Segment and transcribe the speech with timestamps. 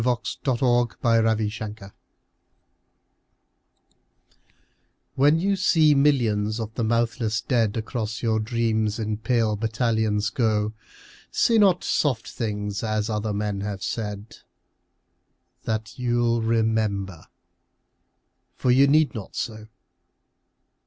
[0.03, 1.29] XCI The Army
[1.69, 1.93] of Death
[5.13, 10.73] WHEN you see millions of the mouthless dead Across your dreams in pale battalions go,
[11.29, 14.37] Say not soft things as other men have said,
[15.65, 17.27] That you'll remember.
[18.55, 19.67] For you need not so.